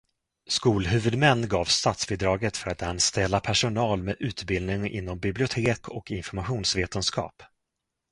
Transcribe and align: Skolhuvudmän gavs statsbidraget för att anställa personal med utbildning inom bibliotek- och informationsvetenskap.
Skolhuvudmän 0.49 1.47
gavs 1.47 1.69
statsbidraget 1.71 2.57
för 2.57 2.71
att 2.71 2.81
anställa 2.81 3.39
personal 3.39 4.03
med 4.03 4.15
utbildning 4.19 4.89
inom 4.89 5.19
bibliotek- 5.19 5.89
och 5.89 6.11
informationsvetenskap. 6.11 7.43